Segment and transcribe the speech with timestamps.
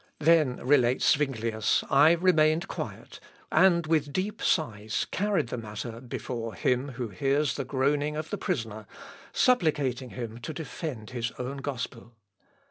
[0.17, 3.19] "Then," relates Zuinglius, "I remained quiet,
[3.51, 8.37] and with deep sighs carried the matter before Him who hears the groaning of the
[8.39, 8.87] prisoner,
[9.31, 12.13] supplicating him to defend His own gospel."